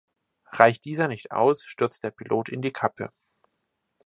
Reicht 0.51 0.85
dieser 0.85 1.07
nicht 1.07 1.29
aus, 1.31 1.63
stürzt 1.63 2.03
der 2.03 2.09
Pilot 2.09 2.49
in 2.49 2.63
die 2.63 2.73
Kappe. 2.73 3.11